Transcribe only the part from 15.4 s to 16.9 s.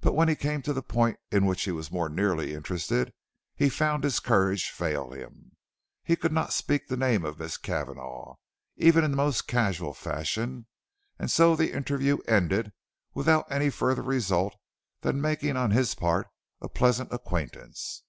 on his part of a